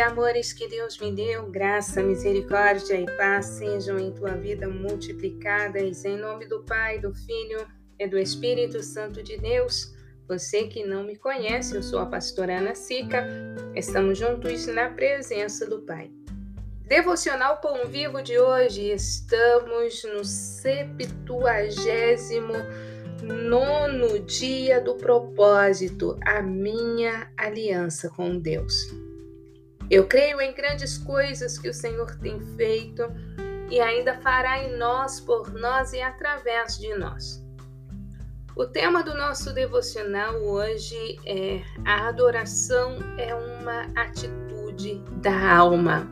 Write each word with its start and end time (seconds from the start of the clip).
amores 0.00 0.52
que 0.52 0.68
Deus 0.68 0.98
me 0.98 1.12
deu. 1.12 1.50
Graça, 1.50 2.02
misericórdia 2.02 3.00
e 3.00 3.06
paz 3.16 3.46
sejam 3.46 3.98
em 3.98 4.12
tua 4.12 4.32
vida 4.32 4.68
multiplicadas. 4.68 6.04
Em 6.04 6.16
nome 6.16 6.46
do 6.46 6.62
Pai, 6.62 6.98
do 6.98 7.14
Filho 7.14 7.66
e 7.98 8.06
do 8.06 8.18
Espírito 8.18 8.82
Santo 8.82 9.22
de 9.22 9.38
Deus. 9.38 9.94
Você 10.28 10.68
que 10.68 10.84
não 10.84 11.04
me 11.04 11.16
conhece, 11.16 11.74
eu 11.74 11.82
sou 11.82 11.98
a 11.98 12.06
pastora 12.06 12.58
Ana 12.58 12.74
Sica. 12.74 13.26
Estamos 13.74 14.18
juntos 14.18 14.66
na 14.66 14.88
presença 14.88 15.66
do 15.66 15.82
Pai. 15.82 16.10
Devocional 16.86 17.60
Pão 17.60 17.86
Vivo 17.86 18.22
de 18.22 18.38
hoje, 18.38 18.90
estamos 18.90 20.04
no 20.04 20.24
septuagésimo 20.24 22.54
nono 23.22 24.18
dia 24.20 24.80
do 24.80 24.94
propósito, 24.96 26.18
a 26.24 26.40
minha 26.42 27.30
aliança 27.36 28.08
com 28.10 28.38
Deus. 28.38 29.01
Eu 29.92 30.06
creio 30.06 30.40
em 30.40 30.54
grandes 30.54 30.96
coisas 30.96 31.58
que 31.58 31.68
o 31.68 31.74
Senhor 31.74 32.16
tem 32.16 32.40
feito 32.56 33.02
e 33.70 33.78
ainda 33.78 34.14
fará 34.22 34.58
em 34.58 34.74
nós, 34.78 35.20
por 35.20 35.52
nós 35.52 35.92
e 35.92 36.00
através 36.00 36.78
de 36.78 36.94
nós. 36.94 37.44
O 38.56 38.64
tema 38.64 39.02
do 39.02 39.14
nosso 39.14 39.52
devocional 39.52 40.36
hoje 40.36 41.20
é 41.26 41.60
a 41.84 42.08
adoração 42.08 42.96
é 43.18 43.34
uma 43.34 43.82
atitude 43.94 44.98
da 45.20 45.56
alma. 45.56 46.10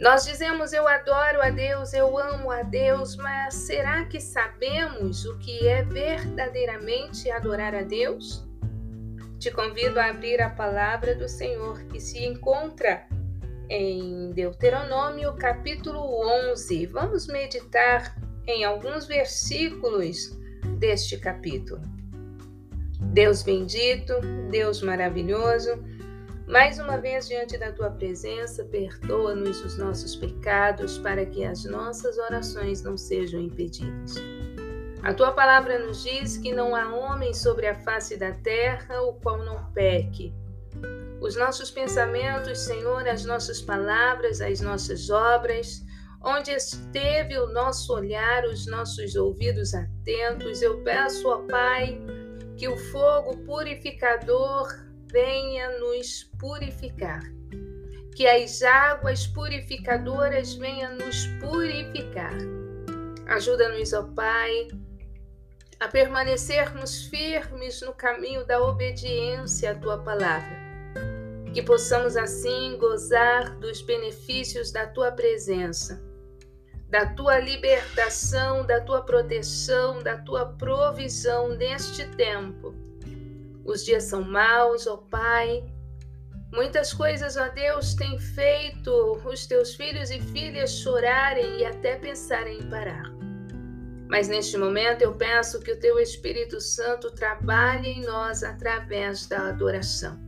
Nós 0.00 0.24
dizemos 0.24 0.72
eu 0.72 0.88
adoro 0.88 1.40
a 1.40 1.50
Deus, 1.50 1.94
eu 1.94 2.18
amo 2.18 2.50
a 2.50 2.64
Deus, 2.64 3.14
mas 3.14 3.54
será 3.54 4.06
que 4.06 4.20
sabemos 4.20 5.24
o 5.24 5.38
que 5.38 5.68
é 5.68 5.84
verdadeiramente 5.84 7.30
adorar 7.30 7.76
a 7.76 7.82
Deus? 7.82 8.44
Te 9.44 9.50
convido 9.50 10.00
a 10.00 10.06
abrir 10.06 10.40
a 10.40 10.48
palavra 10.48 11.14
do 11.14 11.28
Senhor 11.28 11.84
que 11.88 12.00
se 12.00 12.24
encontra 12.24 13.06
em 13.68 14.30
Deuteronômio 14.30 15.34
capítulo 15.34 16.00
11. 16.50 16.86
Vamos 16.86 17.26
meditar 17.26 18.16
em 18.46 18.64
alguns 18.64 19.04
versículos 19.04 20.34
deste 20.78 21.18
capítulo. 21.18 21.82
Deus 23.12 23.42
bendito, 23.42 24.14
Deus 24.50 24.80
maravilhoso, 24.80 25.72
mais 26.48 26.78
uma 26.78 26.96
vez, 26.96 27.28
diante 27.28 27.58
da 27.58 27.70
tua 27.70 27.90
presença, 27.90 28.64
perdoa-nos 28.64 29.62
os 29.62 29.76
nossos 29.76 30.16
pecados 30.16 30.96
para 30.96 31.26
que 31.26 31.44
as 31.44 31.64
nossas 31.64 32.16
orações 32.16 32.82
não 32.82 32.96
sejam 32.96 33.42
impedidas. 33.42 34.14
A 35.04 35.12
tua 35.12 35.32
palavra 35.32 35.78
nos 35.78 36.02
diz 36.02 36.38
que 36.38 36.50
não 36.50 36.74
há 36.74 36.88
homem 36.88 37.34
sobre 37.34 37.66
a 37.66 37.74
face 37.74 38.16
da 38.16 38.32
terra 38.32 39.02
o 39.02 39.12
qual 39.12 39.36
não 39.44 39.70
peque. 39.72 40.32
Os 41.20 41.36
nossos 41.36 41.70
pensamentos, 41.70 42.60
Senhor, 42.60 43.06
as 43.06 43.22
nossas 43.22 43.60
palavras, 43.60 44.40
as 44.40 44.62
nossas 44.62 45.10
obras, 45.10 45.84
onde 46.22 46.52
esteve 46.52 47.38
o 47.38 47.48
nosso 47.48 47.92
olhar, 47.92 48.46
os 48.46 48.66
nossos 48.66 49.14
ouvidos 49.14 49.74
atentos, 49.74 50.62
eu 50.62 50.82
peço, 50.82 51.28
ó 51.28 51.46
Pai, 51.48 52.00
que 52.56 52.66
o 52.66 52.76
fogo 52.90 53.36
purificador 53.44 54.68
venha 55.12 55.80
nos 55.80 56.24
purificar. 56.40 57.20
Que 58.16 58.26
as 58.26 58.62
águas 58.62 59.26
purificadoras 59.26 60.54
venham 60.54 60.96
nos 60.96 61.26
purificar. 61.42 62.38
Ajuda-nos, 63.26 63.92
ó 63.92 64.04
Pai, 64.14 64.68
a 65.80 65.88
permanecermos 65.88 67.06
firmes 67.06 67.80
no 67.82 67.92
caminho 67.92 68.44
da 68.46 68.62
obediência 68.62 69.72
à 69.72 69.74
tua 69.74 69.98
palavra. 69.98 70.62
Que 71.52 71.62
possamos 71.62 72.16
assim 72.16 72.76
gozar 72.78 73.56
dos 73.58 73.82
benefícios 73.82 74.72
da 74.72 74.86
tua 74.86 75.12
presença, 75.12 76.02
da 76.88 77.06
tua 77.06 77.38
libertação, 77.38 78.64
da 78.64 78.80
tua 78.80 79.02
proteção, 79.02 80.02
da 80.02 80.18
tua 80.18 80.46
provisão 80.46 81.50
neste 81.50 82.06
tempo 82.16 82.84
os 83.64 83.82
dias 83.82 84.04
são 84.04 84.22
maus, 84.22 84.86
ó 84.86 84.98
Pai. 84.98 85.64
Muitas 86.52 86.92
coisas, 86.92 87.36
ó 87.36 87.48
Deus, 87.48 87.94
têm 87.94 88.18
feito 88.18 88.90
os 89.24 89.46
teus 89.46 89.74
filhos 89.74 90.10
e 90.10 90.20
filhas 90.20 90.70
chorarem 90.70 91.60
e 91.60 91.64
até 91.64 91.96
pensarem 91.96 92.58
em 92.58 92.68
parar. 92.68 93.13
Mas 94.08 94.28
neste 94.28 94.56
momento 94.56 95.02
eu 95.02 95.14
peço 95.14 95.60
que 95.60 95.72
o 95.72 95.78
teu 95.78 95.98
Espírito 95.98 96.60
Santo 96.60 97.10
trabalhe 97.10 97.88
em 97.88 98.02
nós 98.02 98.42
através 98.42 99.26
da 99.26 99.48
adoração. 99.48 100.18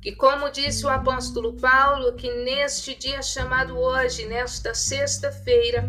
Que, 0.00 0.12
como 0.12 0.50
disse 0.50 0.86
o 0.86 0.88
apóstolo 0.88 1.54
Paulo, 1.56 2.14
que 2.14 2.32
neste 2.44 2.94
dia 2.94 3.20
chamado 3.20 3.78
hoje, 3.78 4.26
nesta 4.26 4.72
sexta-feira, 4.72 5.84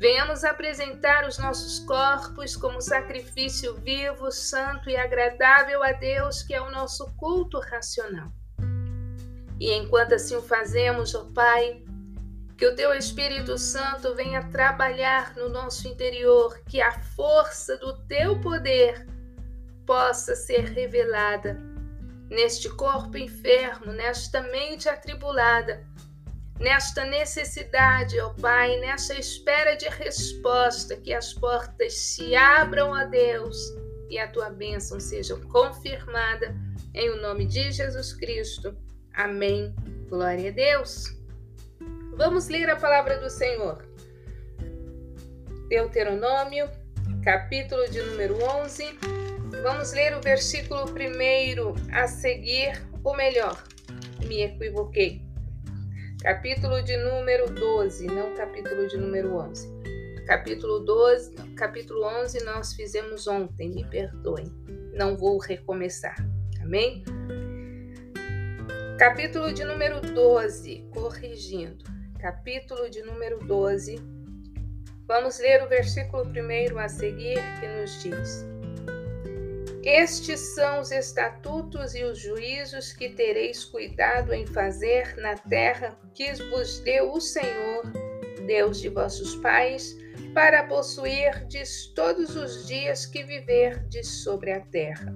Venhamos 0.00 0.44
apresentar 0.44 1.28
os 1.28 1.36
nossos 1.36 1.80
corpos 1.80 2.56
como 2.56 2.80
sacrifício 2.80 3.74
vivo, 3.74 4.32
santo 4.32 4.88
e 4.88 4.96
agradável 4.96 5.82
a 5.82 5.92
Deus, 5.92 6.42
que 6.42 6.54
é 6.54 6.60
o 6.62 6.70
nosso 6.70 7.12
culto 7.18 7.60
racional. 7.60 8.32
E 9.60 9.70
enquanto 9.74 10.14
assim 10.14 10.34
o 10.36 10.40
fazemos, 10.40 11.14
ó 11.14 11.26
Pai, 11.34 11.84
que 12.60 12.66
o 12.66 12.76
Teu 12.76 12.92
Espírito 12.92 13.56
Santo 13.56 14.14
venha 14.14 14.42
trabalhar 14.50 15.34
no 15.34 15.48
nosso 15.48 15.88
interior, 15.88 16.60
que 16.68 16.78
a 16.78 16.92
força 16.92 17.78
do 17.78 17.96
Teu 18.02 18.38
poder 18.38 19.06
possa 19.86 20.36
ser 20.36 20.66
revelada 20.66 21.58
neste 22.28 22.68
corpo 22.68 23.16
enfermo, 23.16 23.94
nesta 23.94 24.42
mente 24.42 24.90
atribulada 24.90 25.88
nesta 26.58 27.06
necessidade, 27.06 28.20
ó 28.20 28.28
Pai, 28.34 28.76
nessa 28.80 29.14
espera 29.18 29.74
de 29.74 29.88
resposta, 29.88 30.94
que 30.94 31.14
as 31.14 31.32
portas 31.32 31.96
se 31.96 32.36
abram 32.36 32.92
a 32.92 33.04
Deus 33.04 33.56
e 34.10 34.18
a 34.18 34.28
tua 34.28 34.50
bênção 34.50 35.00
seja 35.00 35.34
confirmada 35.50 36.54
em 36.92 37.08
o 37.08 37.22
nome 37.22 37.46
de 37.46 37.72
Jesus 37.72 38.12
Cristo. 38.12 38.76
Amém. 39.14 39.74
Glória 40.10 40.50
a 40.50 40.52
Deus. 40.52 41.19
Vamos 42.20 42.48
ler 42.48 42.68
a 42.68 42.76
palavra 42.76 43.16
do 43.16 43.30
Senhor. 43.30 43.82
Deuteronômio, 45.70 46.68
capítulo 47.24 47.88
de 47.88 48.02
número 48.02 48.34
11. 48.44 48.98
Vamos 49.62 49.94
ler 49.94 50.14
o 50.14 50.20
versículo 50.20 50.84
primeiro 50.92 51.74
a 51.90 52.06
seguir, 52.06 52.78
ou 53.02 53.16
melhor, 53.16 53.64
me 54.26 54.42
equivoquei 54.42 55.22
Capítulo 56.20 56.82
de 56.82 56.94
número 56.98 57.50
12, 57.54 58.06
não 58.08 58.34
capítulo 58.34 58.86
de 58.86 58.98
número 58.98 59.36
11. 59.36 59.66
Capítulo 60.26 60.80
12, 60.80 61.34
capítulo 61.56 62.04
11 62.04 62.44
nós 62.44 62.74
fizemos 62.74 63.26
ontem, 63.26 63.70
me 63.70 63.84
perdoem. 63.86 64.52
Não 64.92 65.16
vou 65.16 65.38
recomeçar. 65.38 66.16
Amém? 66.60 67.02
Capítulo 68.98 69.54
de 69.54 69.64
número 69.64 70.02
12, 70.02 70.86
corrigindo. 70.92 71.99
Capítulo 72.20 72.90
de 72.90 73.02
número 73.02 73.38
12. 73.38 73.98
Vamos 75.06 75.38
ler 75.38 75.62
o 75.62 75.68
versículo 75.68 76.28
primeiro 76.28 76.78
a 76.78 76.86
seguir 76.86 77.38
que 77.58 77.66
nos 77.66 78.02
diz: 78.02 78.44
estes 79.82 80.38
são 80.54 80.80
os 80.80 80.92
estatutos 80.92 81.94
e 81.94 82.04
os 82.04 82.18
juízos 82.18 82.92
que 82.92 83.08
tereis 83.08 83.64
cuidado 83.64 84.34
em 84.34 84.46
fazer 84.46 85.16
na 85.16 85.34
terra 85.34 85.98
que 86.12 86.30
vos 86.50 86.80
deu 86.80 87.10
o 87.10 87.20
Senhor, 87.22 87.90
Deus 88.46 88.82
de 88.82 88.90
vossos 88.90 89.36
pais, 89.36 89.96
para 90.34 90.64
possuirdes 90.64 91.86
todos 91.94 92.36
os 92.36 92.66
dias 92.66 93.06
que 93.06 93.24
viverdes 93.24 94.06
sobre 94.06 94.52
a 94.52 94.60
terra. 94.60 95.10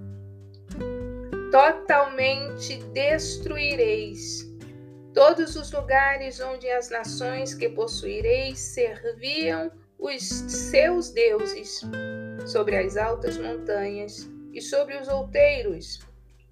Totalmente 1.52 2.82
destruireis 2.94 4.53
todos 5.14 5.54
os 5.54 5.70
lugares 5.70 6.40
onde 6.40 6.68
as 6.68 6.90
nações 6.90 7.54
que 7.54 7.68
possuireis 7.68 8.58
serviam 8.58 9.70
os 9.98 10.24
seus 10.24 11.10
deuses 11.10 11.82
sobre 12.44 12.76
as 12.76 12.96
altas 12.96 13.38
montanhas 13.38 14.28
e 14.52 14.60
sobre 14.60 14.96
os 14.96 15.08
outeiros, 15.08 16.00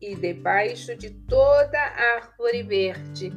e 0.00 0.14
debaixo 0.14 0.96
de 0.96 1.10
toda 1.28 1.78
árvore 1.78 2.62
verde. 2.62 3.32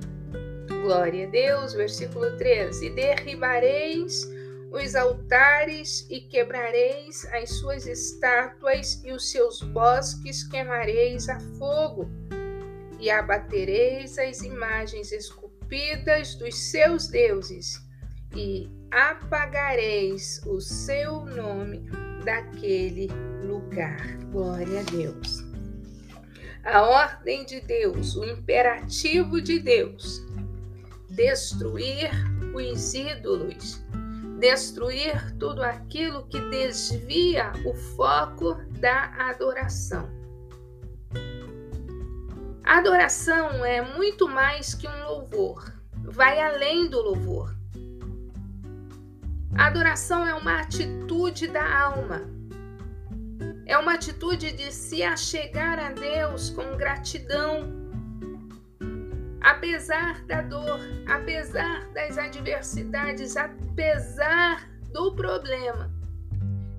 Glória 0.83 1.27
a 1.27 1.29
Deus, 1.29 1.73
versículo 1.73 2.37
13: 2.37 2.87
E 2.87 2.89
derribareis 2.91 4.27
os 4.71 4.95
altares 4.95 6.07
e 6.09 6.21
quebrareis 6.21 7.25
as 7.33 7.49
suas 7.57 7.87
estátuas 7.87 9.01
e 9.03 9.11
os 9.11 9.31
seus 9.31 9.61
bosques 9.61 10.47
queimareis 10.47 11.29
a 11.29 11.39
fogo, 11.57 12.09
e 12.99 13.09
abatereis 13.09 14.17
as 14.17 14.41
imagens 14.41 15.11
esculpidas 15.11 16.35
dos 16.35 16.55
seus 16.55 17.07
deuses, 17.07 17.81
e 18.35 18.69
apagareis 18.91 20.41
o 20.45 20.59
seu 20.59 21.25
nome 21.25 21.89
daquele 22.23 23.07
lugar. 23.43 24.17
Glória 24.31 24.81
a 24.81 24.83
Deus. 24.83 25.43
a 26.65 26.81
ordem 26.81 27.45
de 27.45 27.61
Deus, 27.61 28.15
o 28.15 28.25
imperativo 28.25 29.39
de 29.39 29.59
Deus, 29.59 30.25
destruir 31.11 32.09
os 32.55 32.93
ídolos, 32.95 33.79
destruir 34.39 35.37
tudo 35.37 35.61
aquilo 35.61 36.27
que 36.27 36.39
desvia 36.49 37.51
o 37.65 37.73
foco 37.95 38.55
da 38.79 39.13
adoração. 39.29 40.09
Adoração 42.65 43.63
é 43.63 43.79
muito 43.79 44.27
mais 44.27 44.73
que 44.73 44.87
um 44.87 45.03
louvor, 45.03 45.71
vai 46.03 46.41
além 46.41 46.89
do 46.89 46.99
louvor. 46.99 47.55
Adoração 49.55 50.25
é 50.25 50.33
uma 50.33 50.61
atitude 50.61 51.47
da 51.47 51.63
alma. 51.83 52.23
É 53.67 53.77
uma 53.77 53.93
atitude 53.93 54.51
de 54.51 54.71
se 54.71 55.03
achegar 55.03 55.77
a 55.77 55.91
Deus 55.91 56.49
com 56.49 56.75
gratidão. 56.75 57.71
Apesar 59.41 60.25
da 60.25 60.41
dor, 60.41 60.79
apesar 61.07 61.87
das 61.93 62.17
adversidades, 62.17 63.37
apesar 63.37 64.67
do 64.91 65.15
problema, 65.15 65.94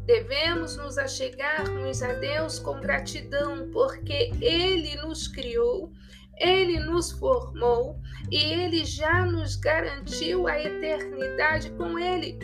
devemos 0.06 0.76
nos 0.76 0.96
achegarmos 0.96 2.02
a 2.02 2.12
Deus 2.14 2.58
com 2.58 2.80
gratidão, 2.80 3.68
porque 3.72 4.30
Ele 4.40 4.94
nos 5.02 5.26
criou, 5.26 5.92
Ele 6.38 6.78
nos 6.78 7.10
formou 7.10 8.00
e 8.30 8.36
Ele 8.36 8.84
já 8.84 9.26
nos 9.26 9.56
garantiu 9.56 10.46
a 10.46 10.58
eternidade 10.58 11.70
com 11.70 11.98
Ele. 11.98 12.38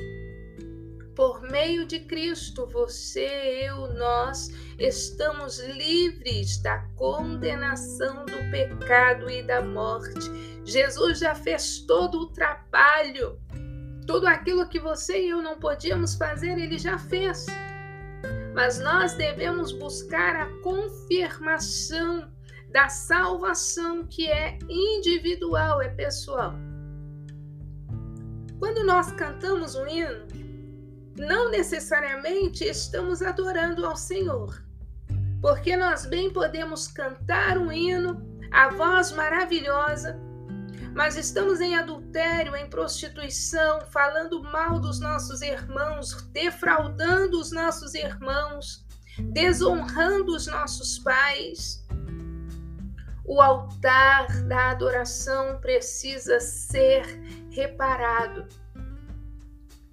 Por 1.14 1.42
meio 1.42 1.86
de 1.86 2.00
Cristo, 2.00 2.66
você, 2.66 3.66
eu, 3.68 3.92
nós 3.94 4.48
estamos 4.78 5.60
livres 5.60 6.60
da 6.62 6.78
condenação 6.96 8.24
do 8.24 8.50
pecado 8.50 9.30
e 9.30 9.42
da 9.42 9.60
morte. 9.60 10.30
Jesus 10.64 11.18
já 11.18 11.34
fez 11.34 11.80
todo 11.80 12.18
o 12.18 12.32
trabalho. 12.32 13.38
Tudo 14.06 14.26
aquilo 14.26 14.68
que 14.68 14.80
você 14.80 15.26
e 15.26 15.30
eu 15.30 15.40
não 15.40 15.58
podíamos 15.58 16.14
fazer, 16.14 16.58
ele 16.58 16.78
já 16.78 16.98
fez. 16.98 17.46
Mas 18.54 18.78
nós 18.78 19.14
devemos 19.14 19.72
buscar 19.72 20.36
a 20.36 20.46
confirmação 20.60 22.30
da 22.70 22.88
salvação 22.88 24.06
que 24.06 24.28
é 24.28 24.58
individual, 24.68 25.80
é 25.80 25.88
pessoal. 25.88 26.54
Quando 28.58 28.84
nós 28.84 29.12
cantamos 29.12 29.74
um 29.74 29.86
hino, 29.86 30.26
não 31.16 31.50
necessariamente 31.50 32.64
estamos 32.64 33.22
adorando 33.22 33.84
ao 33.84 33.96
Senhor, 33.96 34.62
porque 35.40 35.76
nós 35.76 36.06
bem 36.06 36.32
podemos 36.32 36.88
cantar 36.88 37.58
um 37.58 37.70
hino, 37.70 38.22
a 38.50 38.68
voz 38.70 39.12
maravilhosa, 39.12 40.18
mas 40.94 41.16
estamos 41.16 41.60
em 41.60 41.76
adultério, 41.76 42.54
em 42.54 42.68
prostituição, 42.68 43.80
falando 43.90 44.42
mal 44.42 44.78
dos 44.78 45.00
nossos 45.00 45.42
irmãos, 45.42 46.22
defraudando 46.32 47.40
os 47.40 47.50
nossos 47.50 47.94
irmãos, 47.94 48.84
desonrando 49.32 50.34
os 50.34 50.46
nossos 50.46 50.98
pais. 50.98 51.86
O 53.24 53.40
altar 53.40 54.26
da 54.44 54.70
adoração 54.70 55.60
precisa 55.60 56.40
ser 56.40 57.04
reparado 57.50 58.46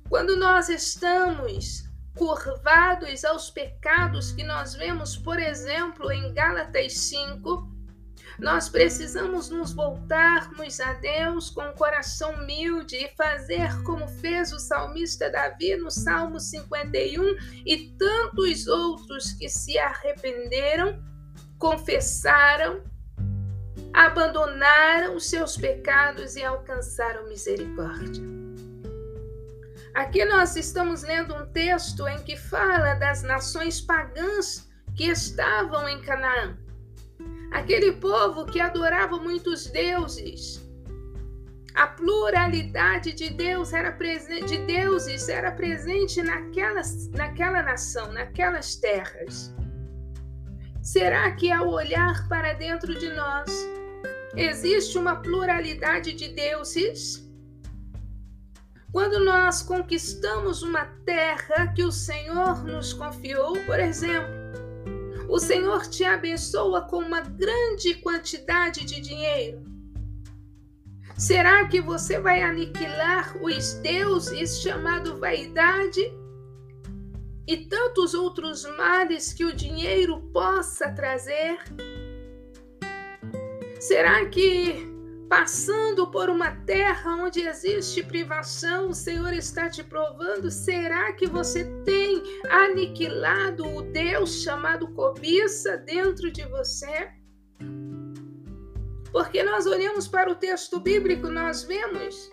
quando 0.09 0.35
nós 0.35 0.69
estamos 0.69 1.87
curvados 2.17 3.23
aos 3.23 3.51
pecados 3.51 4.31
que 4.31 4.43
nós 4.43 4.73
vemos, 4.73 5.15
por 5.15 5.39
exemplo, 5.39 6.11
em 6.11 6.33
Gálatas 6.33 6.93
5, 6.93 7.78
nós 8.39 8.69
precisamos 8.69 9.49
nos 9.49 9.73
voltarmos 9.73 10.79
a 10.79 10.93
Deus 10.93 11.49
com 11.49 11.61
o 11.61 11.73
coração 11.73 12.31
humilde 12.35 12.95
e 12.95 13.09
fazer 13.15 13.69
como 13.83 14.07
fez 14.07 14.53
o 14.53 14.59
salmista 14.59 15.29
Davi 15.29 15.75
no 15.75 15.91
Salmo 15.91 16.39
51 16.39 17.35
e 17.65 17.89
tantos 17.97 18.67
outros 18.67 19.33
que 19.33 19.49
se 19.49 19.77
arrependeram, 19.77 21.03
confessaram, 21.57 22.81
abandonaram 23.93 25.15
os 25.15 25.29
seus 25.29 25.57
pecados 25.57 26.37
e 26.37 26.43
alcançaram 26.43 27.27
misericórdia. 27.27 28.23
Aqui 29.93 30.23
nós 30.23 30.55
estamos 30.55 31.03
lendo 31.03 31.35
um 31.35 31.45
texto 31.51 32.07
em 32.07 32.23
que 32.23 32.37
fala 32.37 32.93
das 32.93 33.21
nações 33.21 33.81
pagãs 33.81 34.69
que 34.95 35.05
estavam 35.05 35.89
em 35.89 35.99
Canaã. 36.01 36.57
Aquele 37.51 37.93
povo 37.93 38.45
que 38.45 38.59
adorava 38.59 39.17
muitos 39.17 39.67
deuses. 39.67 40.67
A 41.75 41.87
pluralidade 41.87 43.13
de 43.13 43.29
Deus 43.29 43.73
era 43.73 43.91
de 43.91 44.57
deuses 44.65 45.29
era 45.29 45.51
presente 45.51 46.21
naquelas, 46.21 47.09
naquela 47.11 47.61
nação, 47.61 48.11
naquelas 48.11 48.75
terras. 48.75 49.55
Será 50.81 51.31
que 51.31 51.51
ao 51.51 51.69
olhar 51.69 52.27
para 52.27 52.53
dentro 52.53 52.97
de 52.97 53.09
nós 53.13 53.49
existe 54.35 54.97
uma 54.97 55.17
pluralidade 55.17 56.13
de 56.13 56.29
deuses? 56.29 57.29
Quando 58.91 59.23
nós 59.23 59.61
conquistamos 59.61 60.63
uma 60.63 60.85
terra 61.05 61.67
que 61.75 61.83
o 61.83 61.91
Senhor 61.91 62.63
nos 62.63 62.91
confiou, 62.91 63.53
por 63.65 63.79
exemplo, 63.79 64.38
o 65.29 65.37
Senhor 65.37 65.85
te 65.87 66.03
abençoa 66.03 66.81
com 66.81 66.97
uma 66.97 67.21
grande 67.21 67.93
quantidade 67.95 68.83
de 68.83 68.99
dinheiro. 68.99 69.63
Será 71.15 71.67
que 71.67 71.79
você 71.79 72.19
vai 72.19 72.41
aniquilar 72.41 73.37
os 73.43 73.73
deuses 73.75 74.59
chamado 74.61 75.19
vaidade 75.19 76.01
e 77.47 77.57
tantos 77.57 78.13
outros 78.13 78.65
males 78.77 79.31
que 79.31 79.45
o 79.45 79.55
dinheiro 79.55 80.19
possa 80.33 80.91
trazer? 80.91 81.59
Será 83.79 84.25
que 84.25 84.98
passando 85.29 86.07
por 86.07 86.27
uma 86.27 86.51
terra 86.65 87.15
onde 87.15 87.41
existe 87.41 88.01
privação, 88.01 88.89
o 88.89 88.95
Senhor 88.95 89.31
está 89.31 89.69
te 89.69 89.83
provando. 89.83 90.49
Será 90.49 91.13
que 91.13 91.27
você 91.27 91.65
tem 91.85 92.23
aniquilado 92.49 93.63
o 93.63 93.83
Deus 93.83 94.41
chamado 94.41 94.91
cobiça 94.93 95.77
dentro 95.77 96.31
de 96.31 96.43
você? 96.47 97.11
Porque 99.11 99.43
nós 99.43 99.67
olhamos 99.67 100.07
para 100.07 100.31
o 100.31 100.35
texto 100.35 100.79
bíblico, 100.79 101.27
nós 101.29 101.63
vemos 101.63 102.31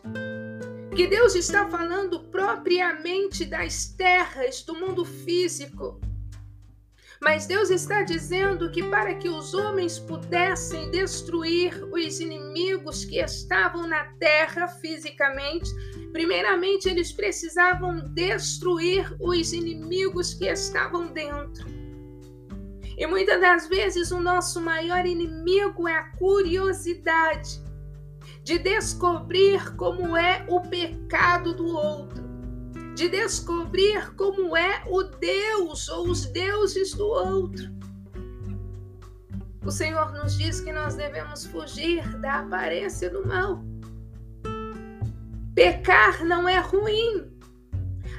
que 0.94 1.06
Deus 1.06 1.34
está 1.34 1.68
falando 1.68 2.20
propriamente 2.20 3.44
das 3.44 3.88
terras, 3.88 4.62
do 4.62 4.74
mundo 4.74 5.04
físico. 5.04 6.00
Mas 7.20 7.46
Deus 7.46 7.70
está 7.70 8.02
dizendo 8.02 8.70
que 8.70 8.82
para 8.82 9.14
que 9.14 9.28
os 9.28 9.54
homens 9.54 9.98
pudessem 9.98 10.90
destruir 10.90 11.72
os 11.90 12.20
inimigos 12.20 13.04
que 13.04 13.18
estavam 13.18 13.86
na 13.86 14.04
terra 14.18 14.68
fisicamente, 14.68 15.70
primeiramente 16.12 16.88
eles 16.88 17.12
precisavam 17.12 18.00
destruir 18.12 19.14
os 19.18 19.52
inimigos 19.52 20.34
que 20.34 20.46
estavam 20.46 21.08
dentro. 21.12 21.66
E 22.98 23.06
muitas 23.06 23.40
das 23.40 23.68
vezes 23.68 24.10
o 24.10 24.20
nosso 24.20 24.60
maior 24.60 25.04
inimigo 25.06 25.86
é 25.88 25.96
a 25.96 26.10
curiosidade 26.16 27.62
de 28.42 28.58
descobrir 28.58 29.74
como 29.76 30.16
é 30.16 30.44
o 30.48 30.60
pecado 30.60 31.54
do 31.54 31.66
outro 31.66 32.25
de 32.96 33.10
descobrir 33.10 34.14
como 34.14 34.56
é 34.56 34.82
o 34.86 35.02
Deus 35.02 35.86
ou 35.90 36.08
os 36.08 36.24
deuses 36.24 36.94
do 36.94 37.06
outro. 37.06 37.70
O 39.62 39.70
Senhor 39.70 40.12
nos 40.12 40.38
diz 40.38 40.60
que 40.60 40.72
nós 40.72 40.94
devemos 40.94 41.44
fugir 41.44 42.02
da 42.20 42.40
aparência 42.40 43.10
do 43.10 43.26
mal. 43.26 43.62
Pecar 45.54 46.24
não 46.24 46.48
é 46.48 46.58
ruim. 46.58 47.30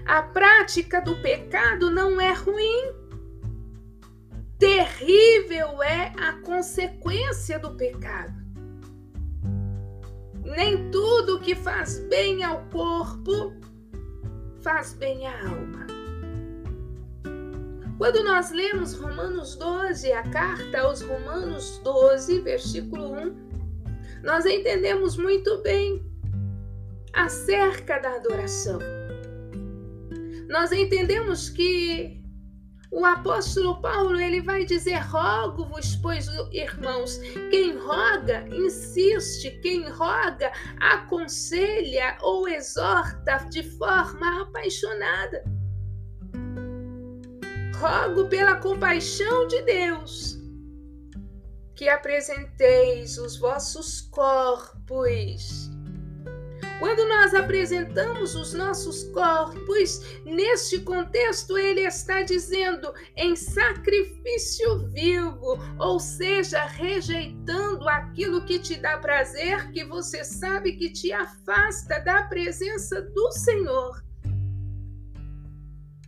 A 0.05 0.21
prática 0.21 1.01
do 1.01 1.15
pecado 1.23 1.89
não 1.89 2.21
é 2.21 2.33
ruim. 2.33 2.93
Terrível 4.59 5.81
é 5.81 6.13
a 6.19 6.33
consequência 6.43 7.57
do 7.57 7.71
pecado. 7.71 8.45
Nem 10.43 10.91
tudo 10.91 11.39
que 11.39 11.55
faz 11.55 11.97
bem 12.07 12.43
ao 12.43 12.63
corpo 12.65 13.57
faz 14.61 14.93
bem 14.93 15.27
à 15.27 15.47
alma. 15.47 15.87
Quando 17.97 18.23
nós 18.23 18.51
lemos 18.51 18.93
Romanos 18.93 19.55
12, 19.55 20.11
a 20.11 20.23
carta 20.29 20.81
aos 20.81 21.01
Romanos 21.01 21.81
12, 21.83 22.41
versículo 22.41 23.13
1, 23.13 23.47
nós 24.23 24.45
entendemos 24.45 25.17
muito 25.17 25.61
bem 25.63 26.05
acerca 27.13 27.97
da 27.99 28.15
adoração. 28.15 28.79
Nós 30.47 30.71
entendemos 30.71 31.49
que 31.49 32.16
o 32.91 33.05
apóstolo 33.05 33.81
Paulo 33.81 34.19
ele 34.19 34.41
vai 34.41 34.65
dizer: 34.65 34.99
rogo-vos, 34.99 35.95
pois, 35.97 36.27
irmãos, 36.51 37.17
quem 37.49 37.77
roga, 37.77 38.47
insiste, 38.49 39.51
quem 39.61 39.89
roga, 39.89 40.51
aconselha 40.79 42.17
ou 42.21 42.47
exorta 42.47 43.45
de 43.49 43.63
forma 43.77 44.41
apaixonada. 44.41 45.43
Rogo 47.79 48.27
pela 48.27 48.55
compaixão 48.55 49.47
de 49.47 49.61
Deus 49.61 50.37
que 51.75 51.87
apresenteis 51.87 53.19
os 53.19 53.37
vossos 53.37 54.01
corpos 54.01 55.69
quando 56.79 57.07
nós 57.07 57.33
apresentamos 57.33 58.35
os 58.35 58.53
nossos 58.53 59.03
corpos, 59.05 60.01
neste 60.23 60.79
contexto, 60.79 61.57
ele 61.57 61.81
está 61.81 62.21
dizendo 62.21 62.93
em 63.15 63.35
sacrifício 63.35 64.87
vivo, 64.89 65.57
ou 65.79 65.99
seja, 65.99 66.63
rejeitando 66.65 67.87
aquilo 67.89 68.45
que 68.45 68.59
te 68.59 68.75
dá 68.75 68.97
prazer, 68.97 69.71
que 69.71 69.83
você 69.83 70.23
sabe 70.23 70.73
que 70.73 70.91
te 70.91 71.11
afasta 71.11 71.99
da 72.01 72.23
presença 72.23 73.01
do 73.01 73.31
Senhor. 73.31 74.03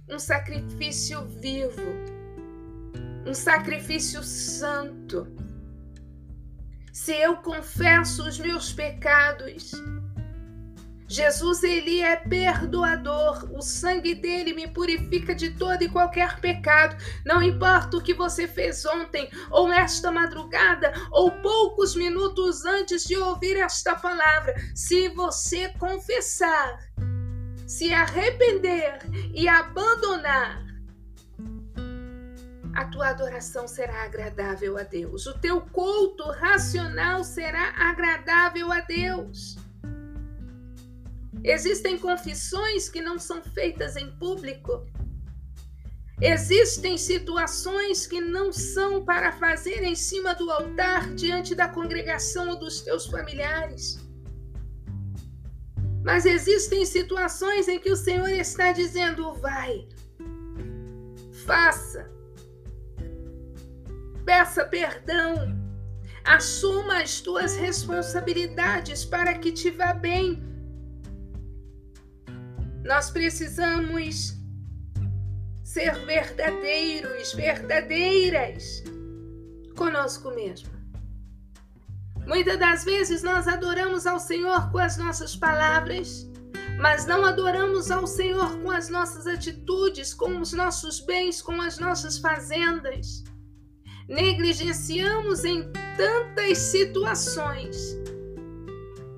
Um 0.07 0.19
sacrifício 0.19 1.25
vivo, 1.41 1.93
um 3.25 3.33
sacrifício 3.33 4.23
santo. 4.23 5.27
Se 6.91 7.13
eu 7.13 7.37
confesso 7.37 8.27
os 8.27 8.37
meus 8.39 8.73
pecados, 8.73 9.71
Jesus 11.09 11.63
ele 11.63 12.01
é 12.01 12.15
perdoador. 12.15 13.49
O 13.51 13.63
sangue 13.63 14.13
dele 14.13 14.53
me 14.53 14.67
purifica 14.67 15.33
de 15.33 15.49
todo 15.49 15.81
e 15.81 15.89
qualquer 15.89 16.39
pecado. 16.39 16.95
Não 17.25 17.41
importa 17.41 17.97
o 17.97 18.01
que 18.01 18.13
você 18.13 18.47
fez 18.47 18.85
ontem 18.85 19.27
ou 19.49 19.67
nesta 19.67 20.11
madrugada 20.11 20.93
ou 21.11 21.31
poucos 21.31 21.95
minutos 21.95 22.63
antes 22.63 23.03
de 23.05 23.17
ouvir 23.17 23.57
esta 23.57 23.95
palavra, 23.95 24.53
se 24.75 25.09
você 25.09 25.69
confessar, 25.79 26.77
se 27.65 27.91
arrepender 27.91 28.99
e 29.33 29.47
abandonar, 29.47 30.63
a 32.75 32.85
tua 32.85 33.09
adoração 33.09 33.67
será 33.67 34.03
agradável 34.03 34.77
a 34.77 34.83
Deus. 34.83 35.25
O 35.25 35.33
teu 35.39 35.59
culto 35.59 36.23
racional 36.31 37.23
será 37.23 37.73
agradável 37.75 38.71
a 38.71 38.79
Deus. 38.81 39.57
Existem 41.43 41.97
confissões 41.97 42.89
que 42.89 43.01
não 43.01 43.17
são 43.17 43.41
feitas 43.41 43.95
em 43.95 44.11
público. 44.17 44.85
Existem 46.21 46.97
situações 46.97 48.05
que 48.05 48.19
não 48.19 48.51
são 48.51 49.05
para 49.05 49.31
fazer 49.31 49.83
em 49.83 49.95
cima 49.95 50.35
do 50.35 50.51
altar 50.51 51.13
diante 51.13 51.55
da 51.55 51.69
congregação 51.69 52.49
ou 52.49 52.59
dos 52.59 52.81
teus 52.81 53.05
familiares. 53.05 53.99
Mas 56.03 56.25
existem 56.25 56.85
situações 56.85 57.67
em 57.67 57.79
que 57.79 57.91
o 57.91 57.95
Senhor 57.95 58.29
está 58.29 58.73
dizendo: 58.73 59.33
vai, 59.35 59.87
faça, 61.45 62.11
peça 64.25 64.65
perdão, 64.65 65.57
assuma 66.25 67.01
as 67.01 67.21
tuas 67.21 67.55
responsabilidades 67.55 69.05
para 69.05 69.33
que 69.35 69.53
te 69.53 69.71
vá 69.71 69.93
bem 69.93 70.48
nós 72.83 73.09
precisamos 73.09 74.37
ser 75.63 75.93
verdadeiros, 76.05 77.33
verdadeiras 77.33 78.83
conosco 79.75 80.31
mesmo. 80.31 80.69
Muitas 82.25 82.59
das 82.59 82.83
vezes 82.83 83.23
nós 83.23 83.47
adoramos 83.47 84.05
ao 84.05 84.19
Senhor 84.19 84.71
com 84.71 84.77
as 84.77 84.97
nossas 84.97 85.35
palavras, 85.35 86.29
mas 86.79 87.05
não 87.05 87.25
adoramos 87.25 87.91
ao 87.91 88.07
Senhor 88.07 88.57
com 88.61 88.71
as 88.71 88.89
nossas 88.89 89.27
atitudes, 89.27 90.13
com 90.13 90.39
os 90.39 90.53
nossos 90.53 90.99
bens, 90.99 91.41
com 91.41 91.61
as 91.61 91.79
nossas 91.79 92.17
fazendas. 92.17 93.23
Negligenciamos 94.07 95.43
em 95.43 95.71
tantas 95.97 96.57
situações 96.57 97.95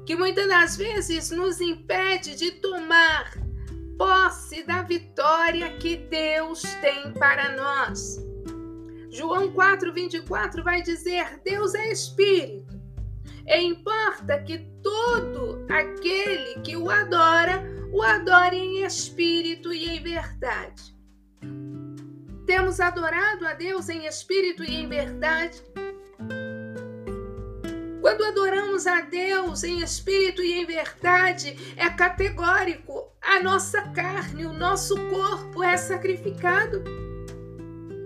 que 0.06 0.16
muitas 0.16 0.48
das 0.48 0.76
vezes 0.76 1.32
nos 1.32 1.62
impede 1.62 2.36
de 2.36 2.52
tomar 2.52 3.32
posse 4.02 4.64
da 4.64 4.82
vitória 4.82 5.78
que 5.78 5.96
Deus 5.96 6.64
tem 6.82 7.14
para 7.14 7.56
nós. 7.56 8.20
João 9.12 9.54
4:24 9.54 10.64
vai 10.64 10.82
dizer: 10.82 11.40
Deus 11.46 11.76
é 11.76 11.92
espírito. 11.92 12.82
E 13.46 13.62
importa 13.62 14.42
que 14.42 14.58
todo 14.82 15.64
aquele 15.70 16.60
que 16.62 16.76
o 16.76 16.90
adora, 16.90 17.64
o 17.94 18.02
adore 18.02 18.58
em 18.58 18.84
espírito 18.84 19.72
e 19.72 19.88
em 19.88 20.02
verdade. 20.02 20.98
Temos 22.48 22.80
adorado 22.80 23.46
a 23.46 23.54
Deus 23.54 23.88
em 23.88 24.08
espírito 24.08 24.64
e 24.64 24.78
em 24.78 24.90
verdade. 24.90 25.62
Quando 28.02 28.26
adoramos 28.26 28.88
a 28.88 29.02
Deus 29.02 29.64
em 29.64 29.84
espírito 29.84 30.42
e 30.42 30.54
em 30.54 30.66
verdade, 30.66 31.56
é 31.78 31.88
categórico. 31.88 33.11
A 33.22 33.42
nossa 33.42 33.82
carne, 33.90 34.46
o 34.46 34.54
nosso 34.54 34.96
corpo 35.10 35.64
é 35.64 35.78
sacrificado. 35.78 36.84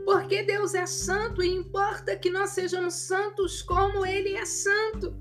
Porque 0.03 0.43
Deus 0.43 0.75
é 0.75 0.86
santo 0.86 1.41
e 1.41 1.55
importa 1.55 2.15
que 2.15 2.29
nós 2.29 2.51
sejamos 2.51 2.93
santos 2.93 3.62
como 3.62 4.05
Ele 4.05 4.36
é 4.36 4.45
santo. 4.45 5.15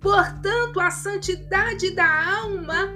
Portanto, 0.00 0.80
a 0.80 0.90
santidade 0.90 1.90
da 1.90 2.38
alma, 2.40 2.88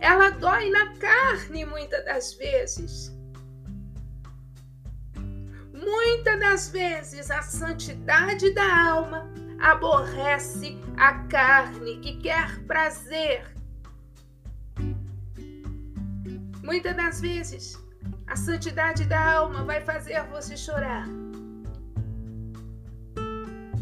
ela 0.00 0.30
dói 0.30 0.68
na 0.68 0.94
carne 0.96 1.64
muitas 1.64 2.04
das 2.04 2.34
vezes. 2.34 3.16
Muitas 5.72 6.40
das 6.40 6.68
vezes 6.68 7.30
a 7.30 7.40
santidade 7.40 8.52
da 8.52 8.90
alma 8.90 9.30
aborrece 9.60 10.78
a 10.96 11.14
carne 11.28 11.98
que 12.00 12.18
quer 12.18 12.58
prazer. 12.64 13.57
Muitas 16.68 16.94
das 16.94 17.18
vezes, 17.22 17.82
a 18.26 18.36
santidade 18.36 19.06
da 19.06 19.36
alma 19.36 19.64
vai 19.64 19.80
fazer 19.80 20.22
você 20.24 20.54
chorar. 20.54 21.08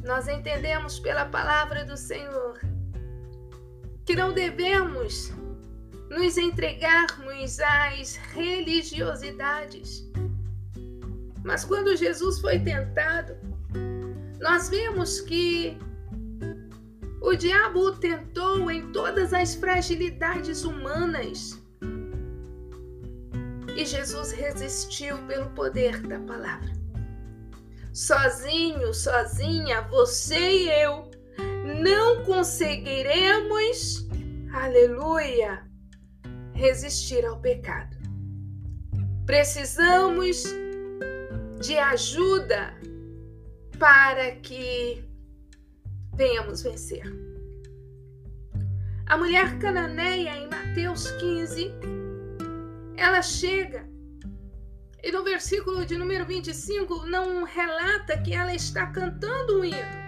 Nós 0.04 0.28
entendemos 0.28 1.00
pela 1.00 1.24
palavra 1.24 1.84
do 1.84 1.96
Senhor 1.96 2.60
que 4.04 4.14
não 4.14 4.32
devemos 4.32 5.32
nos 6.08 6.38
entregarmos 6.38 7.58
às 7.58 8.14
religiosidades. 8.32 10.08
Mas 11.42 11.64
quando 11.64 11.96
Jesus 11.96 12.40
foi 12.40 12.60
tentado, 12.60 13.36
nós 14.40 14.68
vimos 14.68 15.20
que 15.22 15.76
o 17.20 17.34
diabo 17.34 17.80
o 17.80 17.96
tentou 17.96 18.70
em 18.70 18.92
todas 18.92 19.34
as 19.34 19.56
fragilidades 19.56 20.62
humanas. 20.62 21.65
E 23.76 23.84
Jesus 23.84 24.32
resistiu 24.32 25.18
pelo 25.26 25.50
poder 25.50 26.00
da 26.00 26.18
palavra. 26.20 26.72
Sozinho, 27.92 28.94
sozinha, 28.94 29.82
você 29.82 30.64
e 30.64 30.68
eu 30.82 31.10
não 31.82 32.24
conseguiremos, 32.24 34.08
aleluia, 34.52 35.62
resistir 36.54 37.22
ao 37.26 37.38
pecado. 37.38 37.96
Precisamos 39.26 40.44
de 41.60 41.76
ajuda 41.76 42.74
para 43.78 44.36
que 44.36 45.04
venhamos 46.14 46.62
vencer. 46.62 47.04
A 49.04 49.18
mulher 49.18 49.58
cananeia 49.58 50.30
em 50.30 50.48
Mateus 50.48 51.10
15, 51.12 51.95
ela 52.96 53.22
chega 53.22 53.88
e 55.06 55.12
no 55.12 55.22
versículo 55.22 55.86
de 55.86 55.96
número 55.96 56.26
25 56.26 57.06
não 57.06 57.44
relata 57.44 58.20
que 58.22 58.32
ela 58.32 58.52
está 58.52 58.88
cantando 58.88 59.60
um 59.60 59.64
hino. 59.64 60.06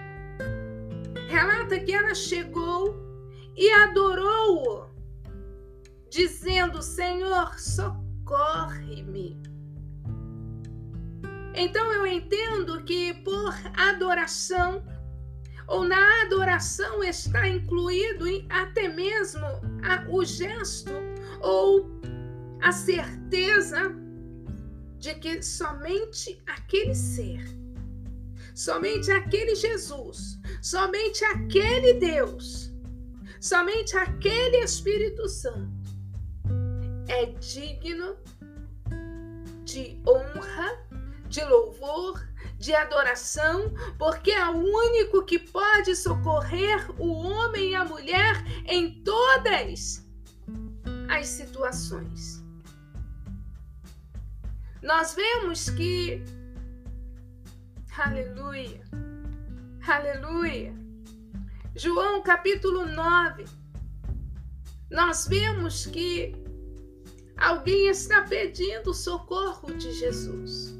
Relata 1.28 1.78
que 1.78 1.92
ela 1.92 2.14
chegou 2.16 2.96
e 3.56 3.70
adorou-o, 3.70 4.88
dizendo: 6.10 6.82
Senhor, 6.82 7.56
socorre-me. 7.60 9.40
Então 11.54 11.92
eu 11.92 12.04
entendo 12.04 12.82
que 12.82 13.14
por 13.22 13.54
adoração, 13.76 14.82
ou 15.68 15.84
na 15.84 16.22
adoração 16.22 17.04
está 17.04 17.46
incluído 17.46 18.24
até 18.48 18.88
mesmo 18.88 19.46
o 20.08 20.24
gesto 20.24 20.90
ou 21.40 22.00
a 22.62 22.72
certeza 22.72 23.94
de 24.98 25.14
que 25.14 25.42
somente 25.42 26.42
aquele 26.46 26.94
ser, 26.94 27.42
somente 28.54 29.10
aquele 29.10 29.54
Jesus, 29.54 30.38
somente 30.60 31.24
aquele 31.24 31.94
Deus, 31.94 32.72
somente 33.40 33.96
aquele 33.96 34.58
Espírito 34.58 35.28
Santo 35.28 35.78
é 37.08 37.26
digno 37.26 38.16
de 39.64 40.00
honra, 40.06 40.86
de 41.28 41.44
louvor, 41.44 42.26
de 42.58 42.74
adoração, 42.74 43.72
porque 43.98 44.30
é 44.30 44.48
o 44.48 44.56
único 44.56 45.24
que 45.24 45.38
pode 45.38 45.94
socorrer 45.94 46.90
o 47.00 47.12
homem 47.12 47.70
e 47.70 47.74
a 47.74 47.84
mulher 47.84 48.42
em 48.66 49.02
todas 49.04 50.04
as 51.08 51.26
situações. 51.26 52.47
Nós 54.82 55.14
vemos 55.14 55.68
que, 55.70 56.22
aleluia, 57.96 58.80
aleluia, 59.84 60.72
João 61.74 62.22
capítulo 62.22 62.86
9, 62.86 63.44
nós 64.88 65.26
vemos 65.26 65.86
que 65.86 66.32
alguém 67.36 67.88
está 67.88 68.22
pedindo 68.22 68.94
socorro 68.94 69.72
de 69.74 69.92
Jesus. 69.92 70.76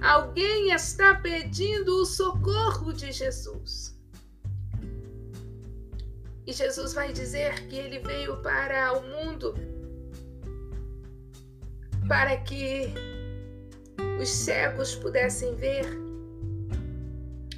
Alguém 0.00 0.72
está 0.72 1.14
pedindo 1.14 2.02
o 2.02 2.04
socorro 2.04 2.92
de 2.92 3.12
Jesus. 3.12 3.96
E 6.44 6.52
Jesus 6.52 6.92
vai 6.92 7.12
dizer 7.12 7.66
que 7.68 7.76
ele 7.76 8.00
veio 8.00 8.40
para 8.42 8.92
o 8.92 9.02
mundo 9.02 9.54
para 12.08 12.36
que 12.38 12.92
os 14.20 14.28
cegos 14.28 14.94
pudessem 14.94 15.54
ver 15.56 15.86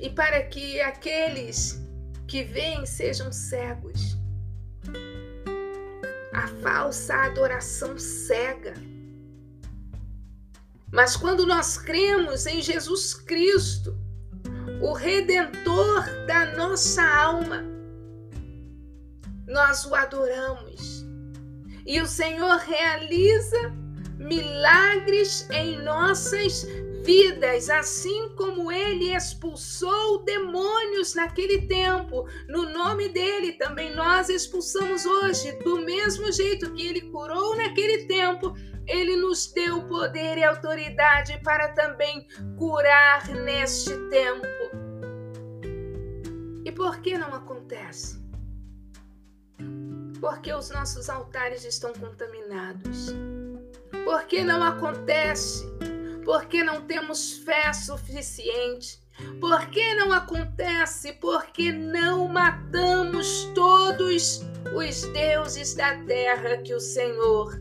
e 0.00 0.10
para 0.10 0.42
que 0.44 0.80
aqueles 0.80 1.80
que 2.26 2.44
veem 2.44 2.84
sejam 2.86 3.32
cegos. 3.32 4.16
A 6.32 6.46
falsa 6.62 7.14
adoração 7.14 7.98
cega 7.98 8.74
mas 10.90 11.16
quando 11.16 11.46
nós 11.46 11.76
cremos 11.76 12.46
em 12.46 12.62
Jesus 12.62 13.12
Cristo, 13.12 13.96
o 14.80 14.92
redentor 14.94 16.04
da 16.26 16.56
nossa 16.56 17.02
alma, 17.02 17.62
nós 19.46 19.84
o 19.84 19.94
adoramos. 19.94 21.06
E 21.86 22.00
o 22.00 22.06
Senhor 22.06 22.56
realiza 22.58 23.72
milagres 24.18 25.48
em 25.50 25.80
nossas 25.82 26.66
vidas, 27.04 27.70
assim 27.70 28.28
como 28.36 28.70
ele 28.70 29.14
expulsou 29.14 30.24
demônios 30.24 31.14
naquele 31.14 31.62
tempo. 31.66 32.26
No 32.48 32.68
nome 32.70 33.08
dele 33.08 33.52
também 33.52 33.94
nós 33.94 34.28
expulsamos 34.28 35.06
hoje, 35.06 35.52
do 35.64 35.80
mesmo 35.80 36.30
jeito 36.30 36.72
que 36.74 36.86
ele 36.86 37.02
curou 37.02 37.56
naquele 37.56 38.06
tempo 38.06 38.54
ele 38.88 39.16
nos 39.16 39.52
deu 39.52 39.82
poder 39.82 40.38
e 40.38 40.44
autoridade 40.44 41.38
para 41.44 41.68
também 41.68 42.26
curar 42.56 43.28
neste 43.28 43.94
tempo. 44.08 44.46
E 46.64 46.72
por 46.72 47.00
que 47.00 47.16
não 47.18 47.34
acontece? 47.34 48.18
Porque 50.20 50.52
os 50.52 50.70
nossos 50.70 51.08
altares 51.10 51.64
estão 51.64 51.92
contaminados. 51.92 53.12
Por 54.08 54.24
que 54.24 54.42
não 54.42 54.62
acontece? 54.62 55.66
Porque 56.24 56.64
não 56.64 56.80
temos 56.80 57.34
fé 57.40 57.74
suficiente. 57.74 58.98
Por 59.38 59.66
que 59.66 59.94
não 59.96 60.14
acontece? 60.14 61.12
Porque 61.12 61.70
não 61.70 62.26
matamos 62.26 63.44
todos 63.54 64.40
os 64.74 65.02
deuses 65.12 65.74
da 65.74 66.02
terra 66.04 66.56
que 66.56 66.72
o 66.72 66.80
Senhor 66.80 67.60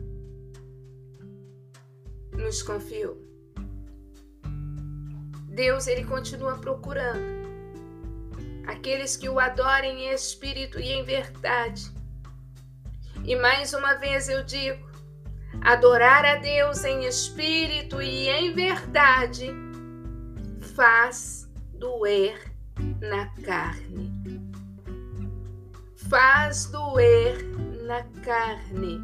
nos 2.32 2.62
confiou. 2.62 3.18
Deus 5.50 5.86
ele 5.86 6.04
continua 6.06 6.56
procurando 6.56 7.20
aqueles 8.66 9.18
que 9.18 9.28
o 9.28 9.38
adorem 9.38 10.06
em 10.06 10.14
espírito 10.14 10.80
e 10.80 10.92
em 10.92 11.04
verdade. 11.04 11.92
E 13.22 13.36
mais 13.36 13.74
uma 13.74 13.96
vez 13.96 14.30
eu 14.30 14.42
digo, 14.42 14.87
adorar 15.62 16.24
a 16.24 16.36
Deus 16.36 16.84
em 16.84 17.04
espírito 17.04 18.00
e 18.00 18.28
em 18.28 18.54
verdade 18.54 19.50
faz 20.74 21.50
doer 21.74 22.52
na 23.00 23.26
carne. 23.42 24.12
Faz 26.08 26.66
doer 26.66 27.44
na 27.84 28.02
carne. 28.22 29.02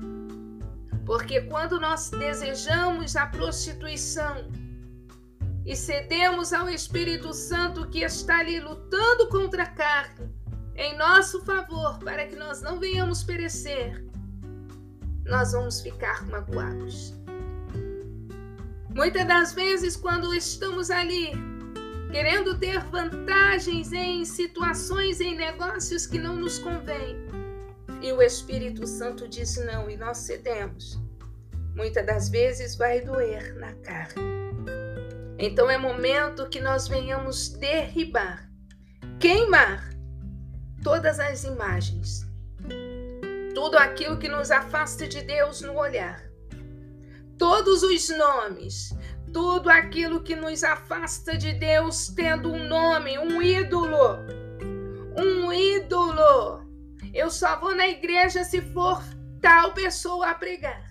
Porque 1.05 1.43
quando 1.43 1.79
nós 1.79 2.11
desejamos 2.11 3.17
a 3.17 3.27
prostituição 3.27 4.51
e 5.67 5.75
cedemos 5.75 6.53
ao 6.53 6.69
Espírito 6.69 7.33
Santo 7.33 7.89
que 7.89 8.01
está 8.01 8.39
ali 8.39 8.61
lutando 8.61 9.29
contra 9.29 9.65
a 9.65 9.71
carne, 9.71 10.33
em 10.77 10.97
nosso 10.97 11.45
favor, 11.45 11.99
para 11.99 12.27
que 12.27 12.37
nós 12.37 12.61
não 12.61 12.79
venhamos 12.79 13.23
perecer, 13.23 14.04
nós 15.27 15.53
vamos 15.53 15.81
ficar 15.81 16.27
magoados. 16.27 17.15
Muitas 18.95 19.27
das 19.27 19.53
vezes, 19.53 19.97
quando 19.97 20.35
estamos 20.35 20.91
ali 20.91 21.33
querendo 22.11 22.57
ter 22.57 22.79
vantagens 22.85 23.93
em 23.93 24.25
situações, 24.25 25.21
em 25.21 25.35
negócios 25.35 26.07
que 26.07 26.19
não 26.19 26.37
nos 26.37 26.61
convêm, 26.61 27.17
e 28.01 28.13
o 28.13 28.23
Espírito 28.23 28.87
Santo 28.87 29.27
diz 29.27 29.57
não 29.65 29.91
e 29.91 29.97
nós 29.97 30.19
cedemos. 30.19 31.01
Muitas 31.75 32.07
das 32.07 32.29
vezes 32.29 32.77
vai 32.77 33.01
doer 33.01 33.55
na 33.57 33.73
carne. 33.75 34.23
Então 35.39 35.69
é 35.69 35.77
momento 35.77 36.49
que 36.49 36.61
nós 36.61 36.87
venhamos 36.87 37.49
derribar, 37.49 38.49
queimar 39.19 39.91
todas 40.83 41.19
as 41.19 41.45
imagens, 41.45 42.25
tudo 43.55 43.79
aquilo 43.79 44.19
que 44.19 44.29
nos 44.29 44.51
afasta 44.51 45.07
de 45.07 45.23
Deus 45.23 45.61
no 45.61 45.77
olhar, 45.77 46.23
todos 47.39 47.83
os 47.83 48.09
nomes, 48.11 48.93
tudo 49.33 49.71
aquilo 49.71 50.23
que 50.23 50.35
nos 50.35 50.65
afasta 50.65 51.39
de 51.39 51.53
Deus 51.53 52.09
tendo 52.09 52.53
um 52.53 52.69
nome, 52.69 53.17
um 53.19 53.41
ídolo, 53.41 54.19
um 55.17 55.53
ídolo. 55.53 56.65
Eu 57.13 57.31
só 57.31 57.59
vou 57.61 57.75
na 57.75 57.87
igreja 57.87 58.43
se 58.43 58.61
for 58.61 59.03
tal 59.41 59.73
pessoa 59.73 60.31
a 60.31 60.35
pregar. 60.35 60.91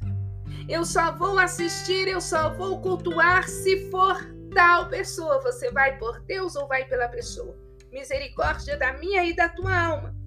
Eu 0.70 0.86
só 0.86 1.12
vou 1.12 1.38
assistir, 1.38 2.08
eu 2.08 2.22
só 2.22 2.54
vou 2.54 2.80
cultuar 2.82 3.48
se 3.48 3.90
for 3.92 4.18
tal 4.54 4.88
pessoa. 4.88 5.42
Você 5.42 5.70
vai 5.72 5.98
por 5.98 6.22
Deus 6.22 6.56
ou 6.56 6.68
vai 6.68 6.86
pela 6.86 7.10
pessoa? 7.10 7.58
Misericórdia 7.92 8.78
da 8.78 8.94
minha 8.94 9.26
e 9.26 9.36
da 9.36 9.50
tua 9.50 9.78
alma. 9.78 10.23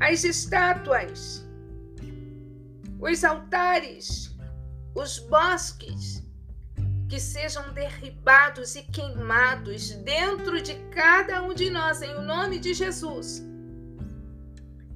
As 0.00 0.24
estátuas, 0.24 1.46
os 2.98 3.22
altares, 3.22 4.34
os 4.94 5.18
bosques, 5.18 6.26
que 7.08 7.20
sejam 7.20 7.72
derribados 7.72 8.76
e 8.76 8.82
queimados 8.82 9.90
dentro 9.96 10.62
de 10.62 10.74
cada 10.90 11.42
um 11.42 11.52
de 11.52 11.68
nós, 11.70 12.02
em 12.02 12.14
o 12.14 12.22
nome 12.22 12.58
de 12.58 12.72
Jesus. 12.72 13.44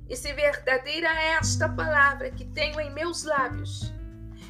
E 0.08 0.16
se 0.16 0.32
verdadeira 0.32 1.08
é 1.08 1.32
esta 1.32 1.68
palavra 1.68 2.30
que 2.30 2.44
tenho 2.46 2.80
em 2.80 2.92
meus 2.92 3.24
lábios, 3.24 3.92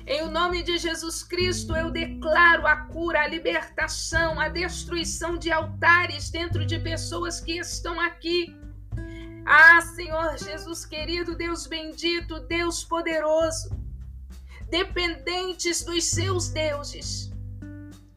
em 0.06 0.20
o 0.22 0.30
nome 0.30 0.62
de 0.62 0.76
Jesus 0.76 1.22
Cristo 1.22 1.74
eu 1.74 1.90
declaro 1.90 2.66
a 2.66 2.76
cura, 2.76 3.22
a 3.22 3.26
libertação, 3.26 4.38
a 4.38 4.48
destruição 4.48 5.38
de 5.38 5.50
altares 5.50 6.28
dentro 6.28 6.66
de 6.66 6.78
pessoas 6.78 7.40
que 7.40 7.58
estão 7.58 7.98
aqui. 7.98 8.54
Ah, 9.46 9.80
Senhor 9.82 10.38
Jesus 10.38 10.86
querido, 10.86 11.36
Deus 11.36 11.66
bendito, 11.66 12.40
Deus 12.40 12.82
poderoso, 12.82 13.68
dependentes 14.70 15.84
dos 15.84 16.04
seus 16.04 16.48
deuses. 16.48 17.30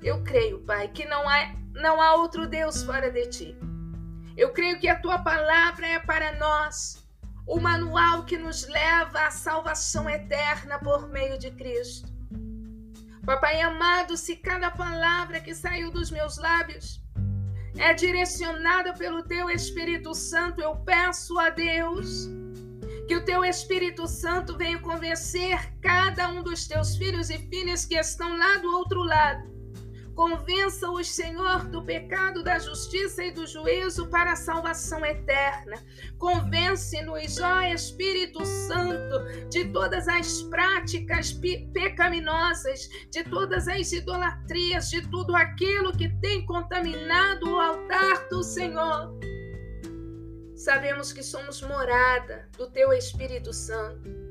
Eu 0.01 0.23
creio, 0.23 0.63
Pai, 0.63 0.87
que 0.87 1.05
não 1.05 1.27
há, 1.27 1.53
não 1.73 2.01
há 2.01 2.15
outro 2.15 2.47
Deus 2.47 2.81
fora 2.83 3.11
de 3.11 3.27
ti. 3.27 3.57
Eu 4.37 4.53
creio 4.53 4.79
que 4.79 4.87
a 4.87 4.99
tua 4.99 5.19
palavra 5.19 5.85
é 5.85 5.99
para 5.99 6.37
nós, 6.37 7.05
o 7.45 7.59
manual 7.59 8.23
que 8.23 8.37
nos 8.37 8.65
leva 8.67 9.25
à 9.25 9.31
salvação 9.31 10.09
eterna 10.09 10.79
por 10.79 11.09
meio 11.09 11.37
de 11.37 11.51
Cristo. 11.51 12.07
Papai 13.25 13.59
amado, 13.59 14.15
se 14.15 14.37
cada 14.37 14.71
palavra 14.71 15.41
que 15.41 15.53
saiu 15.53 15.91
dos 15.91 16.09
meus 16.09 16.37
lábios 16.37 17.01
é 17.77 17.93
direcionada 17.93 18.93
pelo 18.93 19.23
teu 19.23 19.49
Espírito 19.49 20.13
Santo, 20.13 20.61
eu 20.61 20.75
peço 20.77 21.37
a 21.39 21.49
Deus 21.49 22.29
Que 23.07 23.15
o 23.15 23.23
teu 23.23 23.43
Espírito 23.43 24.07
Santo 24.07 24.57
venha 24.57 24.79
convencer 24.79 25.73
cada 25.81 26.29
um 26.29 26.43
dos 26.43 26.67
teus 26.67 26.95
filhos 26.97 27.29
e 27.29 27.37
filhas 27.37 27.85
que 27.85 27.95
estão 27.95 28.37
lá 28.37 28.57
do 28.57 28.69
outro 28.75 29.03
lado 29.03 29.56
Convença-os, 30.17 31.11
Senhor, 31.11 31.67
do 31.67 31.83
pecado, 31.83 32.43
da 32.43 32.57
justiça 32.57 33.23
e 33.23 33.31
do 33.31 33.45
juízo 33.45 34.07
para 34.07 34.31
a 34.31 34.35
salvação 34.35 35.05
eterna. 35.05 35.77
Convence-nos, 36.17 37.39
ó 37.39 37.61
Espírito 37.61 38.43
Santo, 38.43 39.47
de 39.47 39.65
todas 39.65 40.07
as 40.07 40.41
práticas 40.41 41.39
pecaminosas, 41.71 42.89
de 43.11 43.23
todas 43.25 43.67
as 43.67 43.91
idolatrias, 43.91 44.89
de 44.89 45.07
tudo 45.07 45.35
aquilo 45.35 45.95
que 45.95 46.09
tem 46.19 46.43
contaminado 46.47 47.51
o 47.51 47.59
altar 47.59 48.27
do 48.27 48.41
Senhor. 48.41 49.15
Sabemos 50.55 51.13
que 51.13 51.21
somos 51.21 51.61
morada 51.61 52.49
do 52.57 52.67
Teu 52.71 52.91
Espírito 52.91 53.53
Santo 53.53 54.26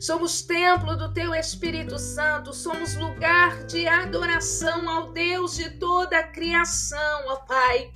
Somos 0.00 0.42
templo 0.42 0.96
do 0.96 1.12
teu 1.12 1.34
Espírito 1.34 1.98
Santo, 1.98 2.52
somos 2.52 2.94
lugar 2.94 3.64
de 3.64 3.88
adoração 3.88 4.88
ao 4.88 5.12
Deus 5.12 5.56
de 5.56 5.70
toda 5.70 6.20
a 6.20 6.22
criação, 6.22 7.24
ó 7.26 7.36
Pai. 7.38 7.92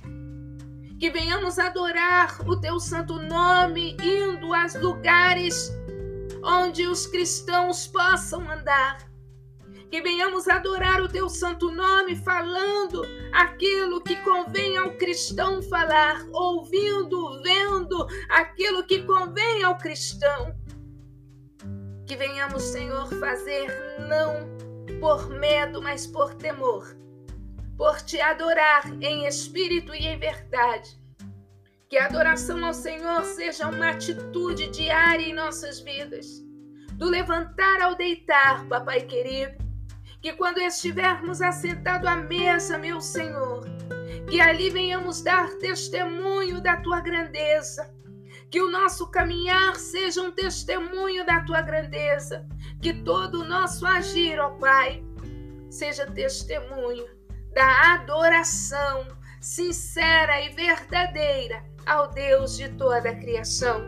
Que 0.99 1.09
venhamos 1.09 1.57
adorar 1.57 2.41
o 2.45 2.59
teu 2.59 2.77
santo 2.77 3.17
nome, 3.19 3.95
indo 4.03 4.53
aos 4.53 4.75
lugares 4.75 5.71
onde 6.43 6.85
os 6.87 7.07
cristãos 7.07 7.87
possam 7.87 8.51
andar. 8.51 8.97
Que 9.89 10.01
venhamos 10.01 10.49
adorar 10.49 11.01
o 11.01 11.07
teu 11.07 11.29
santo 11.29 11.71
nome, 11.71 12.17
falando 12.17 13.03
aquilo 13.31 14.01
que 14.01 14.17
convém 14.17 14.75
ao 14.75 14.91
cristão 14.97 15.61
falar, 15.63 16.25
ouvindo, 16.33 17.41
vendo 17.41 18.05
aquilo 18.29 18.83
que 18.83 19.03
convém 19.03 19.63
ao 19.63 19.77
cristão 19.77 20.53
que 22.05 22.15
venhamos, 22.15 22.63
Senhor, 22.63 23.07
fazer 23.19 23.67
não 24.07 24.53
por 24.99 25.29
medo, 25.29 25.81
mas 25.81 26.05
por 26.05 26.33
temor, 26.33 26.95
por 27.77 28.01
te 28.01 28.19
adorar 28.19 28.85
em 29.01 29.25
espírito 29.25 29.93
e 29.93 30.07
em 30.07 30.17
verdade. 30.17 30.99
Que 31.89 31.97
a 31.97 32.05
adoração 32.05 32.63
ao 32.65 32.73
Senhor 32.73 33.23
seja 33.23 33.67
uma 33.67 33.91
atitude 33.91 34.67
diária 34.69 35.25
em 35.25 35.33
nossas 35.33 35.79
vidas, 35.79 36.43
do 36.93 37.09
levantar 37.09 37.81
ao 37.81 37.95
deitar, 37.95 38.65
Papai 38.67 39.01
querido. 39.01 39.63
Que 40.21 40.33
quando 40.33 40.59
estivermos 40.59 41.41
assentados 41.41 42.07
à 42.07 42.15
mesa, 42.15 42.77
meu 42.77 43.01
Senhor, 43.01 43.65
que 44.29 44.39
ali 44.39 44.69
venhamos 44.69 45.21
dar 45.21 45.49
testemunho 45.55 46.61
da 46.61 46.77
tua 46.77 47.01
grandeza, 47.01 47.93
que 48.53 48.61
o 48.61 48.69
nosso 48.69 49.07
caminhar 49.07 49.75
seja 49.77 50.21
um 50.21 50.29
testemunho 50.29 51.25
da 51.25 51.41
tua 51.41 51.59
grandeza. 51.63 52.47
Que 52.79 52.93
todo 52.93 53.41
o 53.41 53.43
nosso 53.43 53.83
agir, 53.83 54.39
ó 54.39 54.51
Pai, 54.51 55.03
seja 55.71 56.05
testemunho 56.05 57.03
da 57.51 57.95
adoração 57.95 59.07
sincera 59.41 60.39
e 60.41 60.49
verdadeira 60.49 61.65
ao 61.83 62.11
Deus 62.11 62.55
de 62.55 62.69
toda 62.69 63.09
a 63.09 63.15
criação. 63.15 63.87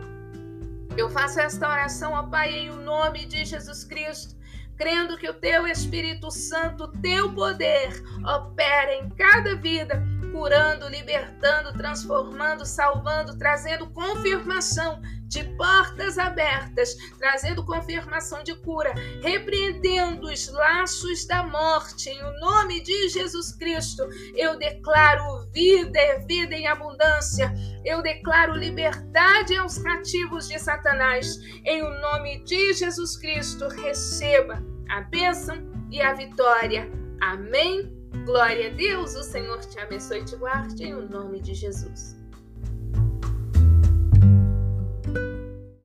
Eu 0.96 1.08
faço 1.10 1.38
esta 1.38 1.70
oração, 1.70 2.14
ó 2.14 2.24
Pai, 2.24 2.52
em 2.52 2.70
o 2.70 2.74
nome 2.74 3.24
de 3.24 3.44
Jesus 3.44 3.84
Cristo, 3.84 4.34
crendo 4.76 5.16
que 5.16 5.30
o 5.30 5.34
teu 5.34 5.68
Espírito 5.68 6.28
Santo, 6.32 6.88
teu 7.00 7.32
poder, 7.32 8.02
opera 8.24 8.96
em 8.96 9.10
cada 9.10 9.54
vida 9.54 10.02
curando, 10.32 10.88
libertando, 10.88 11.72
transformando, 11.72 12.64
salvando, 12.64 13.38
trazendo 13.38 13.88
confirmação 13.90 15.00
de 15.28 15.42
portas 15.56 16.18
abertas, 16.18 16.94
trazendo 17.18 17.64
confirmação 17.64 18.44
de 18.44 18.54
cura, 18.56 18.94
repreendendo 19.22 20.26
os 20.28 20.48
laços 20.52 21.26
da 21.26 21.42
morte. 21.42 22.10
Em 22.10 22.22
o 22.22 22.40
nome 22.40 22.80
de 22.82 23.08
Jesus 23.08 23.52
Cristo, 23.52 24.06
eu 24.34 24.58
declaro 24.58 25.48
vida 25.52 25.98
e 25.98 26.18
vida 26.26 26.54
em 26.54 26.66
abundância. 26.66 27.52
Eu 27.84 28.02
declaro 28.02 28.54
liberdade 28.54 29.56
aos 29.56 29.78
cativos 29.78 30.48
de 30.48 30.58
Satanás. 30.58 31.38
Em 31.64 31.82
o 31.82 31.90
nome 32.00 32.42
de 32.44 32.72
Jesus 32.74 33.16
Cristo, 33.16 33.68
receba 33.68 34.62
a 34.88 35.00
bênção 35.02 35.56
e 35.90 36.00
a 36.00 36.12
vitória. 36.14 36.90
Amém 37.20 37.95
Glória 38.24 38.68
a 38.68 38.74
Deus, 38.74 39.14
o 39.14 39.22
Senhor 39.22 39.60
te 39.60 39.78
abençoe 39.78 40.20
e 40.20 40.24
te 40.24 40.36
guarde 40.36 40.84
em 40.84 40.94
nome 41.08 41.40
de 41.40 41.54
Jesus. 41.54 42.16